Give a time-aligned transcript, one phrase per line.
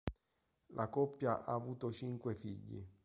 [0.73, 2.83] La coppia ha avuto cinque figli.